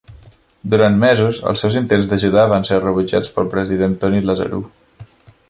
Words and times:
Durant 0.73 0.95
mesos, 1.03 1.41
els 1.51 1.61
seus 1.65 1.77
intents 1.81 2.09
d'ajudar 2.13 2.47
van 2.55 2.67
ser 2.71 2.81
rebutjats 2.87 3.35
pel 3.37 3.53
president 3.53 3.95
Tony 4.05 4.21
Lazarou. 4.31 4.67